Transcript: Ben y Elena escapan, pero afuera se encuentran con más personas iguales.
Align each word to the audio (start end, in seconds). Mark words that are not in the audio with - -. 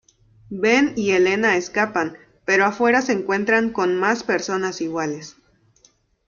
Ben 0.49 0.93
y 0.95 1.11
Elena 1.11 1.57
escapan, 1.57 2.17
pero 2.43 2.65
afuera 2.65 3.03
se 3.03 3.11
encuentran 3.11 3.69
con 3.69 3.99
más 3.99 4.23
personas 4.23 4.81
iguales. 4.81 5.37